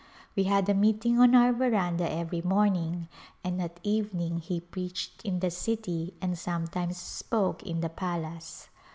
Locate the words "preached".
4.59-5.21